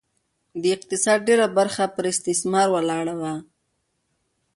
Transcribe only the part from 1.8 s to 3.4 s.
یې پر استثمار ولاړه وه